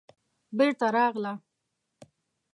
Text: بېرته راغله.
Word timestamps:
بېرته 0.57 0.87
راغله. 0.95 1.33